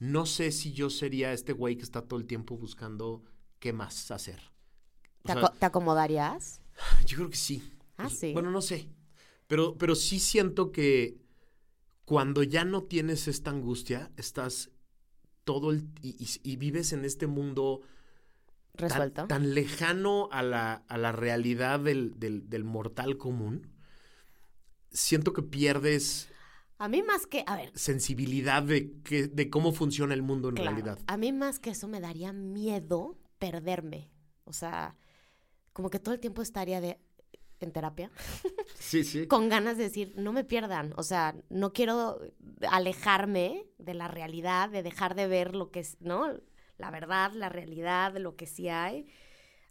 [0.00, 3.22] no sé si yo sería este güey que está todo el tiempo buscando
[3.60, 4.40] qué más hacer.
[5.22, 6.60] O ¿Te, sea, aco- te acomodarías?
[7.06, 7.62] yo creo que sí.
[7.96, 8.32] Ah, sea, sí.
[8.32, 8.88] Bueno, no sé.
[9.46, 11.16] Pero, pero sí siento que
[12.04, 14.70] cuando ya no tienes esta angustia, estás
[15.44, 15.88] todo el...
[16.02, 17.82] y, y- y vives en este mundo
[18.74, 19.26] Resuelto.
[19.26, 23.70] tan lejano a la, a la realidad del, del- del mortal común,
[24.90, 26.28] siento que pierdes
[26.78, 30.56] A mí más que, a ver, sensibilidad de, que, de cómo funciona el mundo en
[30.56, 30.98] claro, realidad.
[31.06, 34.10] a mí más que eso me daría miedo perderme.
[34.44, 34.96] O sea,
[35.72, 36.98] como que todo el tiempo estaría de
[37.60, 38.10] en terapia
[38.78, 39.26] Sí, sí.
[39.26, 42.20] con ganas de decir, no me pierdan, o sea, no quiero
[42.70, 46.28] alejarme de la realidad, de dejar de ver lo que es, ¿no?
[46.78, 49.06] La verdad, la realidad, lo que sí hay.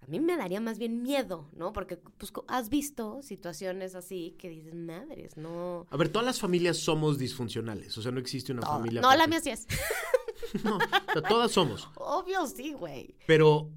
[0.01, 1.71] A mí me daría más bien miedo, ¿no?
[1.71, 5.85] Porque pues, has visto situaciones así que dices, madres, no.
[5.89, 7.97] A ver, todas las familias somos disfuncionales.
[7.97, 8.99] O sea, no existe una familia.
[9.01, 9.67] No, la mía sí es.
[10.63, 10.79] No, o
[11.13, 11.87] sea, todas somos.
[11.95, 13.15] Obvio sí, güey.
[13.25, 13.71] Pero,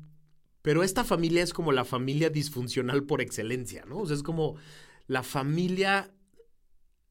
[0.63, 3.99] pero esta familia es como la familia disfuncional por excelencia, ¿no?
[3.99, 4.57] O sea, es como
[5.07, 6.13] la familia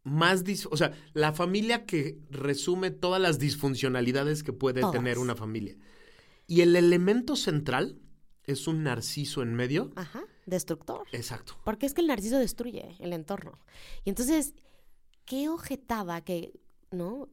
[0.04, 4.94] más dis- o sea, la familia que resume todas las disfuncionalidades que puede Todas.
[4.96, 5.78] tener una familia.
[6.48, 8.00] Y el elemento central
[8.44, 9.92] es un narciso en medio.
[9.96, 11.08] Ajá, destructor.
[11.12, 11.58] Exacto.
[11.64, 13.60] Porque es que el narciso destruye el entorno.
[14.04, 14.54] Y entonces,
[15.26, 16.60] qué ojetada que,
[16.92, 17.30] ¿no?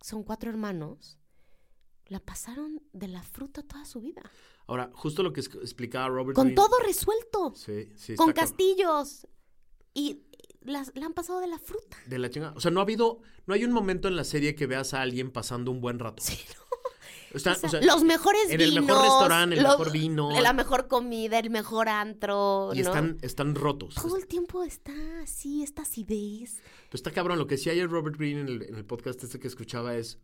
[0.00, 1.18] Son cuatro hermanos.
[2.06, 4.22] La pasaron de la fruta toda su vida.
[4.66, 7.52] Ahora, justo lo que explicaba Robert Con todo resuelto.
[7.54, 8.16] Sí, sí.
[8.16, 9.26] con castillos.
[9.94, 10.22] Y
[10.62, 11.96] las, la han pasado de la fruta.
[12.06, 12.54] De la chingada.
[12.56, 15.02] O sea, no ha habido, no hay un momento en la serie que veas a
[15.02, 16.22] alguien pasando un buen rato.
[16.22, 16.67] Sí, ¿no?
[17.34, 18.76] Está- O sea, o sea, los mejores en vinos.
[18.76, 20.40] el mejor restaurante, el lo- mejor vino.
[20.40, 22.70] La mejor comida, el mejor antro.
[22.74, 22.88] y ¿no?
[22.88, 23.94] están, están rotos.
[23.96, 26.56] Todo el tiempo está así, esta acidez.
[26.56, 27.38] Pero está cabrón.
[27.38, 30.18] Lo que decía ayer Robert Greene en el, en el podcast este que escuchaba es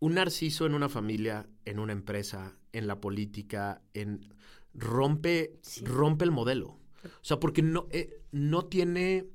[0.00, 4.34] un narciso en una familia, en una empresa, en la política, en
[4.74, 5.84] rompe, Sí.
[5.84, 6.68] rompe el modelo.
[7.04, 9.26] O sea, porque no, eh, no tiene,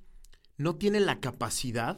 [0.57, 1.97] no tiene la capacidad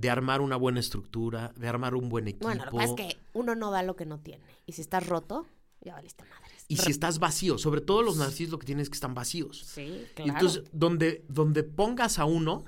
[0.00, 2.46] de armar una buena estructura, de armar un buen equipo.
[2.46, 4.44] Bueno, lo que pasa es que uno no da lo que no tiene.
[4.66, 5.46] Y si estás roto,
[5.82, 6.64] ya valiste madres.
[6.68, 9.64] Y si estás vacío, sobre todo los narcisos lo que tienen es que están vacíos.
[9.66, 10.32] Sí, Y claro.
[10.32, 12.64] Entonces, donde, donde pongas a uno,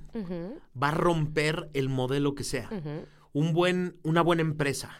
[0.81, 2.69] va a romper el modelo que sea.
[3.33, 4.91] un buen, una buena empresa,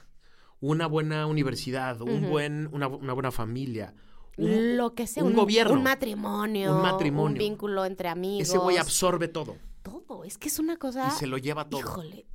[0.61, 3.95] una buena universidad, un buen, una, una buena familia,
[4.39, 5.23] un, lo que sea.
[5.23, 5.75] un gobierno.
[5.75, 6.75] Un matrimonio.
[6.75, 7.35] Un matrimonio.
[7.35, 8.49] Un vínculo entre amigos.
[8.49, 10.25] ese güey absorbe todo Todo.
[10.25, 11.09] Es que es una cosa.
[11.09, 11.81] y se lo lleva todo.
[11.81, 12.27] Híjole.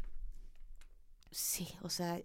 [1.32, 2.22] Sí, o sea.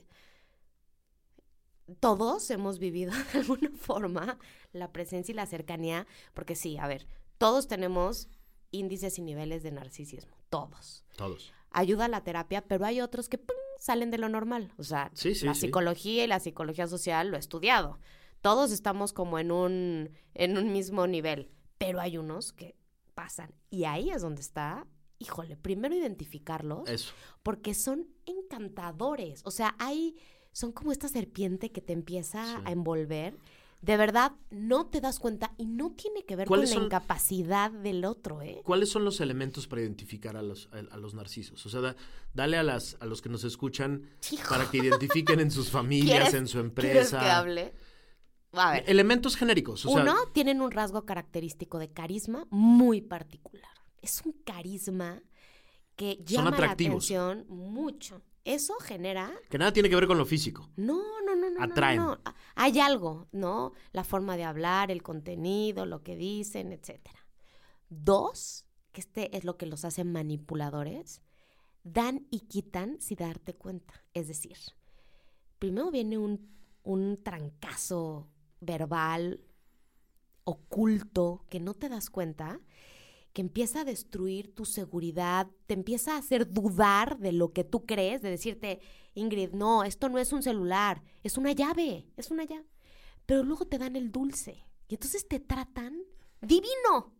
[2.00, 4.38] Todos hemos vivido de alguna forma
[4.72, 7.06] la presencia y la cercanía, porque sí, a ver,
[7.38, 8.28] todos tenemos
[8.70, 11.04] índices y niveles de narcisismo, todos.
[11.16, 11.52] Todos.
[11.70, 13.56] Ayuda a la terapia, pero hay otros que ¡pum!
[13.78, 14.72] salen de lo normal.
[14.78, 15.62] O sea, Sí, sí, la sí.
[15.62, 17.98] psicología y la psicología social lo he estudiado.
[18.40, 22.76] Todos estamos como en un, en un mismo nivel, pero hay unos que
[23.14, 23.52] pasan.
[23.70, 24.86] Y ahí es donde está,
[25.22, 27.12] híjole, primero identificarlos, Eso.
[27.42, 29.40] porque son encantadores.
[29.44, 30.16] O sea, hay,
[30.52, 32.62] son como esta serpiente que te empieza Sí.
[32.64, 33.36] a envolver.
[33.80, 36.84] De verdad, no te das cuenta y no tiene que ver con ¿Cuáles la son-
[36.84, 38.60] incapacidad del otro, ¿eh?
[38.62, 41.66] ¿Cuáles son los elementos para identificar a los, a, a los narcisos?
[41.66, 41.96] O sea, da-
[42.32, 44.48] dale a, las, a los que nos escuchan Hijo.
[44.48, 47.20] para que identifiquen en sus familias, ¿Quieres- en su ¿Quieres empresa.
[47.20, 47.74] que hable?
[48.52, 49.84] A ver, Elementos genéricos.
[49.86, 53.72] O sea, uno, tienen un rasgo característico de carisma muy particular.
[54.02, 55.22] Es un carisma
[55.96, 57.04] que llama la atractivos.
[57.10, 58.20] atención mucho.
[58.44, 60.68] Eso genera que nada tiene que ver con lo físico.
[60.76, 61.58] No, no, no, no.
[61.58, 61.96] no, Atraen.
[61.98, 62.18] no.
[62.24, 63.72] Ah, Hay algo, ¿no?
[63.92, 67.24] La forma de hablar, el contenido, lo que dicen, etcétera.
[67.88, 71.22] Dos, que este es lo que los hace manipuladores,
[71.84, 73.94] dan y quitan sin darte cuenta.
[74.12, 74.56] Es decir,
[75.60, 76.50] primero viene un,
[76.82, 78.28] un trancazo
[78.60, 79.40] verbal,
[80.44, 82.60] oculto, que no te das cuenta,
[83.32, 87.86] que empieza a destruir tu seguridad, te empieza a hacer dudar de lo que tú
[87.86, 88.80] crees, de decirte,
[89.14, 92.66] Ingrid, no, esto no es un celular, es una llave, es una llave.
[93.26, 96.02] Pero luego te dan el dulce y entonces te tratan
[96.40, 97.14] divino.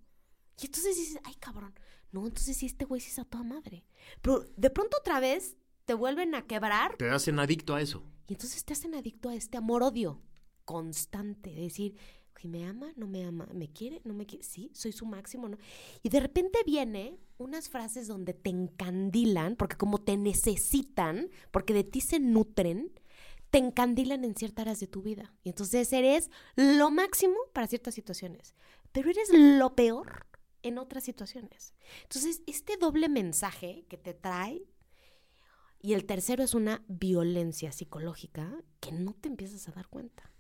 [0.61, 1.75] Y entonces dices, ay cabrón,
[2.11, 3.87] no, entonces sí, este güey sí es a toda madre.
[4.21, 8.05] Pero de pronto otra vez te vuelven a quebrar Te hacen adicto a eso.
[8.29, 10.23] y entonces te hacen adicto a este amor-odio
[10.65, 11.51] constante.
[11.55, 11.97] De decir,
[12.37, 12.93] "Oye, ¿me ama?
[12.97, 13.49] ¿No me ama?
[13.53, 14.01] ¿Me quiere?
[14.05, 14.45] ¿No me quiere?
[14.45, 15.59] Sí, soy su máximo, ¿no?
[16.03, 21.85] Y de repente viene unas frases donde te encandilan, porque como te necesitan, porque de
[21.85, 22.93] ti se nutren,
[23.51, 25.35] te encandilan en ciertas áreas de tu vida.
[25.43, 28.55] Y entonces eres lo máximo para ciertas situaciones,
[28.93, 30.27] pero eres lo peor
[30.63, 31.75] en otras situaciones.
[32.05, 34.65] Entonces, este doble mensaje que te trae
[35.81, 40.32] y el tercero es una violencia psicológica que no te empiezas a dar cuenta.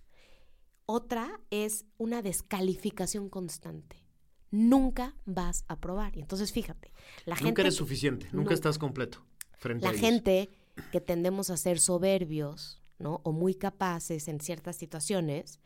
[0.87, 4.05] Otra es una descalificación constante.
[4.51, 6.17] Nunca vas a probar.
[6.17, 6.93] Y entonces fíjate,
[7.25, 8.55] la gente, nunca eres suficiente, nunca Nunca.
[8.55, 9.25] estás completo
[9.59, 10.51] frente la gente
[10.91, 13.21] que tendemos a ser soberbios, ¿no?
[13.25, 15.61] O muy capaces en ciertas situaciones,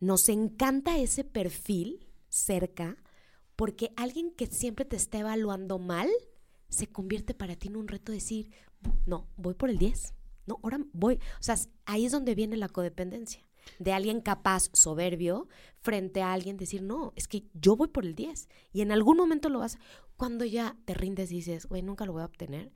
[0.00, 2.96] nos encanta ese perfil cerca
[3.54, 6.10] porque alguien que siempre te está evaluando mal
[6.68, 8.50] se convierte para ti en un reto de decir,
[9.06, 10.14] no, voy por el 10.
[10.46, 11.16] No, ahora voy.
[11.40, 13.45] O sea, ahí es donde viene la codependencia.
[13.78, 15.48] De alguien capaz, soberbio,
[15.80, 18.48] frente a alguien decir, no, es que yo voy por el 10.
[18.72, 19.78] Y en algún momento lo vas.
[20.16, 22.72] Cuando ya te rindes y dices, güey, nunca lo voy a obtener.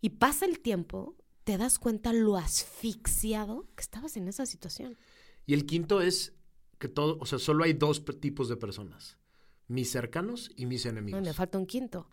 [0.00, 4.98] Y pasa el tiempo, te das cuenta lo asfixiado que estabas en esa situación.
[5.46, 6.34] Y el quinto es
[6.78, 9.18] que todo, o sea, solo hay dos tipos de personas.
[9.68, 11.20] Mis cercanos y mis enemigos.
[11.20, 12.10] No, me falta un quinto.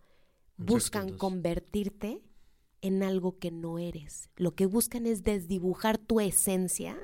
[0.56, 2.22] Buscan convertirte
[2.80, 4.30] en algo que no eres.
[4.36, 6.98] Lo que buscan es desdibujar tu esencia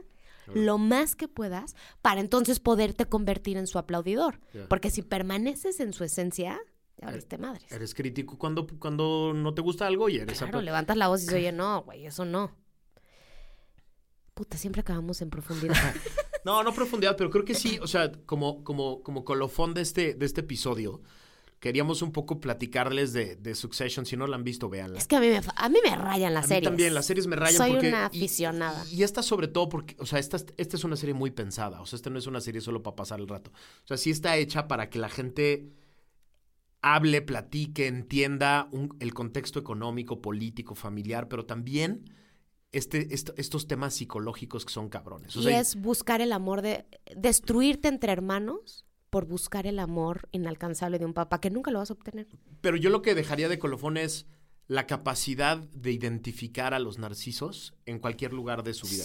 [0.53, 0.61] Claro.
[0.67, 4.41] lo más que puedas para entonces poderte convertir en su aplaudidor.
[4.69, 6.59] Porque si permaneces en su esencia,
[6.97, 7.71] ya Eh, valiste madres.
[7.71, 11.25] Eres crítico cuando, cuando no te gusta algo y eres Claro, levantas la voz y
[11.25, 12.51] dices, oye, no, güey, eso no.
[14.35, 15.75] Puta, siempre acabamos en profundidad.
[16.45, 20.15] No, no profundidad, pero creo que sí, o sea, como, como, como colofón de este,
[20.15, 21.03] de este episodio,
[21.61, 24.07] queríamos un poco platicarles de, de Succession.
[24.07, 24.99] Si no la han visto, véanla.
[24.99, 26.65] Es que a mí me, a mí me rayan las A mí series.
[26.71, 27.89] también, las series me rayan Soy porque...
[27.89, 28.85] una aficionada.
[28.91, 31.81] Y, y esta sobre todo porque, o sea, esta, esta es una serie muy pensada.
[31.81, 33.51] O sea, esta no es una serie solo para pasar el rato.
[33.51, 35.73] O sea, sí está hecha para que la gente
[36.81, 42.15] hable, platique, entienda un- el contexto económico, político, familiar, pero también
[42.71, 45.37] este, esto- estos temas psicológicos que son cabrones.
[45.37, 50.99] O y es buscar el amor de destruirte entre hermanos por buscar el amor inalcanzable
[50.99, 52.27] de un papá que nunca lo vas a obtener.
[52.61, 54.27] Pero yo lo que dejaría de colofón es
[54.67, 59.05] la capacidad de identificar a los narcisos en cualquier lugar de su vida.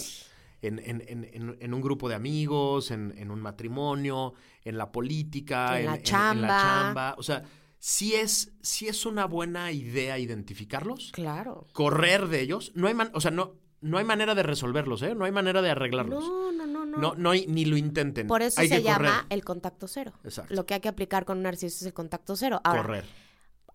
[0.60, 4.92] En, en- en- en- en un grupo de amigos, en, en un matrimonio, en la
[4.92, 6.48] política, En la la chamba.
[6.48, 7.14] chamba.
[7.18, 7.42] O sea,
[7.78, 11.66] sí es, sí es una buena idea identificarlos, Claro.
[11.72, 12.72] correr de ellos.
[12.74, 15.14] No hay man- o sea, no, no hay manera de resolverlos, ¿eh?
[15.14, 16.24] No hay manera de arreglarlos.
[16.24, 16.98] No, no, no, no.
[16.98, 18.26] No, no hay, ni lo intenten.
[18.26, 18.92] Por eso Hay se correr.
[18.92, 20.12] llama el contacto cero.
[20.24, 20.54] Exacto.
[20.54, 22.60] Lo que hay que aplicar con un narciso es el contacto cero.
[22.64, 23.04] Ahora, correr.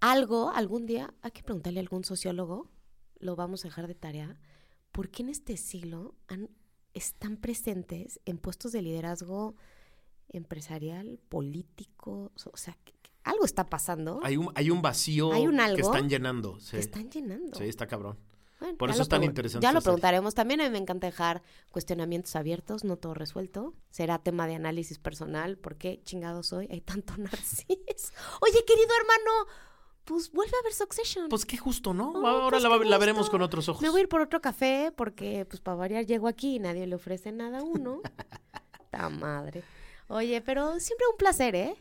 [0.02, 2.70] algo, algún día, hay que preguntarle a algún sociólogo,
[3.20, 4.40] lo vamos a dejar de tarea,
[4.92, 6.50] ¿por qué en este siglo han-
[6.94, 9.56] están presentes en puestos de liderazgo
[10.30, 12.32] empresarial, político?
[12.52, 12.78] O sea,
[13.24, 16.60] algo está pasando Hay un, hay un vacío ¿Hay un que están llenando.
[16.60, 17.58] Sí, que están llenando.
[17.58, 18.18] sí está cabrón.
[18.60, 20.36] Bueno, Por eso es tan interesante Ya lo preguntaremos.
[20.36, 21.42] También a mí me encanta dejar
[21.72, 23.74] cuestionamientos abiertos, no todo resuelto.
[23.90, 25.58] Será tema de análisis personal.
[25.58, 26.68] ¿Por qué chingado soy?
[26.72, 27.68] Hay tanto narcis.
[28.42, 29.48] Oye, querido hermano,
[30.04, 31.30] pues vuelve a ver Succession.
[31.30, 32.12] Pues qué justo, ¿no?
[32.12, 33.82] Oh, Ahora pues la, veremos con otros ojos.
[33.82, 36.88] Me voy a ir por otro café porque, pues, para variar, llego aquí y nadie
[36.88, 38.02] le ofrece nada a uno.
[38.90, 39.64] Ta madre.
[40.08, 41.76] Oye, pero siempre un placer, ¿eh?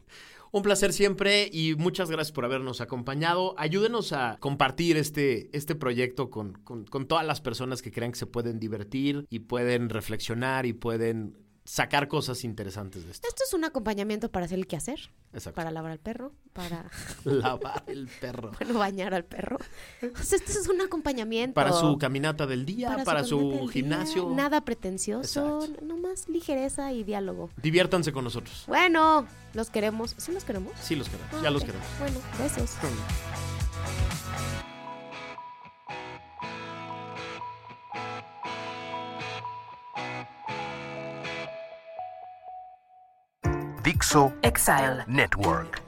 [0.53, 3.55] Un placer siempre y muchas gracias por habernos acompañado.
[3.59, 8.19] Ayúdenos a compartir este, este proyecto con, con- con todas las personas que crean que
[8.19, 13.29] se pueden divertir y pueden reflexionar y pueden sacar cosas interesantes de esto.
[13.29, 15.57] Esto es un acompañamiento para hacer el quehacer, Exacto.
[15.57, 16.91] para lavar al perro, para,
[17.25, 18.53] Lavar el perro.
[18.59, 19.59] bueno, bañar al perro.
[20.03, 21.53] O sea, esto es un acompañamiento.
[21.53, 24.31] Para su caminata del día, para, su, día, gimnasio.
[24.35, 25.85] Nada pretencioso, Exacto.
[26.29, 27.51] Ligereza y diálogo.
[27.63, 28.65] Diviértanse con nosotros.
[28.67, 30.15] Bueno, los queremos.
[30.19, 30.73] ¿Sí los queremos?
[30.81, 31.87] Sí los queremos, Ah, ya los queremos.
[31.99, 32.71] Bueno, besos.
[43.83, 45.05] Dixo Exile.
[45.07, 45.88] Network.